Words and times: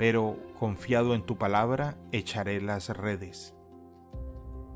pero 0.00 0.38
confiado 0.58 1.14
en 1.14 1.20
tu 1.20 1.36
palabra 1.36 1.98
echaré 2.10 2.62
las 2.62 2.88
redes. 2.88 3.54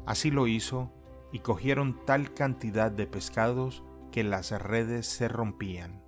Así 0.04 0.30
lo 0.30 0.46
hizo, 0.46 0.92
y 1.32 1.38
cogieron 1.38 2.04
tal 2.04 2.34
cantidad 2.34 2.92
de 2.92 3.06
pescados 3.06 3.82
que 4.12 4.22
las 4.22 4.50
redes 4.50 5.06
se 5.06 5.28
rompían. 5.28 6.04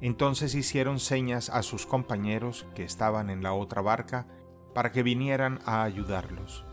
Entonces 0.00 0.54
hicieron 0.54 1.00
señas 1.00 1.50
a 1.50 1.62
sus 1.62 1.84
compañeros 1.84 2.66
que 2.74 2.82
estaban 2.82 3.28
en 3.28 3.42
la 3.42 3.52
otra 3.52 3.82
barca 3.82 4.26
para 4.74 4.90
que 4.90 5.02
vinieran 5.02 5.58
a 5.66 5.82
ayudarlos. 5.82 6.64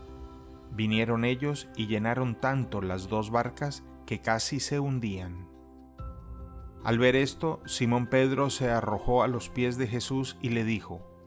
Vinieron 0.70 1.26
ellos 1.26 1.68
y 1.76 1.86
llenaron 1.86 2.40
tanto 2.40 2.80
las 2.80 3.10
dos 3.10 3.30
barcas 3.30 3.84
que 4.06 4.22
casi 4.22 4.58
se 4.58 4.80
hundían. 4.80 5.50
Al 6.82 6.98
ver 6.98 7.14
esto, 7.14 7.60
Simón 7.66 8.06
Pedro 8.06 8.48
se 8.48 8.70
arrojó 8.70 9.22
a 9.22 9.28
los 9.28 9.50
pies 9.50 9.76
de 9.76 9.86
Jesús 9.86 10.38
y 10.40 10.48
le 10.48 10.64
dijo, 10.64 11.17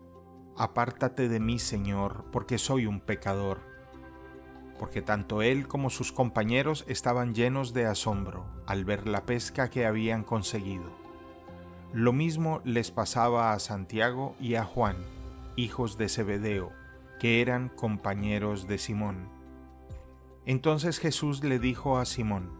Apártate 0.61 1.27
de 1.27 1.39
mí, 1.39 1.57
Señor, 1.57 2.25
porque 2.31 2.59
soy 2.59 2.85
un 2.85 2.99
pecador. 2.99 3.61
Porque 4.77 5.01
tanto 5.01 5.41
él 5.41 5.67
como 5.67 5.89
sus 5.89 6.11
compañeros 6.11 6.85
estaban 6.87 7.33
llenos 7.33 7.73
de 7.73 7.87
asombro 7.87 8.45
al 8.67 8.85
ver 8.85 9.07
la 9.07 9.25
pesca 9.25 9.71
que 9.71 9.87
habían 9.87 10.23
conseguido. 10.23 10.95
Lo 11.93 12.13
mismo 12.13 12.61
les 12.63 12.91
pasaba 12.91 13.53
a 13.53 13.59
Santiago 13.59 14.35
y 14.39 14.53
a 14.53 14.63
Juan, 14.63 14.97
hijos 15.55 15.97
de 15.97 16.09
Zebedeo, 16.09 16.71
que 17.19 17.41
eran 17.41 17.69
compañeros 17.69 18.67
de 18.67 18.77
Simón. 18.77 19.29
Entonces 20.45 20.99
Jesús 20.99 21.43
le 21.43 21.57
dijo 21.57 21.97
a 21.97 22.05
Simón, 22.05 22.51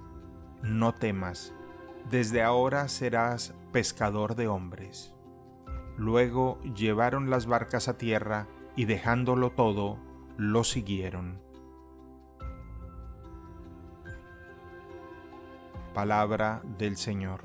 No 0.64 0.96
temas, 0.96 1.54
desde 2.10 2.42
ahora 2.42 2.88
serás 2.88 3.54
pescador 3.72 4.34
de 4.34 4.48
hombres. 4.48 5.14
Luego 6.02 6.58
llevaron 6.76 7.30
las 7.30 7.46
barcas 7.46 7.88
a 7.88 7.96
tierra 7.96 8.48
y 8.76 8.86
dejándolo 8.86 9.52
todo, 9.52 10.00
lo 10.36 10.64
siguieron. 10.64 11.40
Palabra 15.94 16.64
del 16.80 16.98
Señor. 16.98 17.42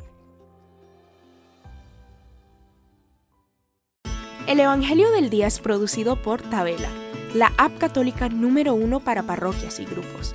El 4.47 4.59
Evangelio 4.59 5.11
del 5.11 5.29
Día 5.29 5.49
es 5.49 5.61
producido 5.61 6.23
por 6.23 6.41
Tabela, 6.41 6.89
la 7.35 7.53
app 7.59 7.77
católica 7.77 8.31
número 8.31 8.73
uno 8.73 9.01
para 9.01 9.25
parroquias 9.25 9.81
y 9.81 9.85
grupos. 9.85 10.35